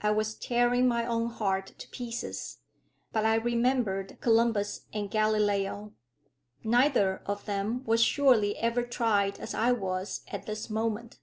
I 0.00 0.12
was 0.12 0.34
tearing 0.34 0.88
my 0.88 1.04
own 1.04 1.28
heart 1.28 1.74
to 1.76 1.88
pieces; 1.90 2.60
but 3.12 3.26
I 3.26 3.34
remembered 3.34 4.16
Columbus 4.22 4.86
and 4.94 5.10
Galileo. 5.10 5.92
Neither 6.64 7.20
of 7.26 7.44
them 7.44 7.84
was 7.84 8.00
surely 8.02 8.56
ever 8.56 8.82
tried 8.82 9.38
as 9.38 9.52
I 9.52 9.72
was 9.72 10.22
at 10.28 10.46
this 10.46 10.70
moment. 10.70 11.18